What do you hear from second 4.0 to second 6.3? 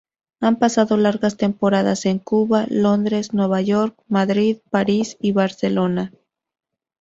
Madrid, París y Barcelona.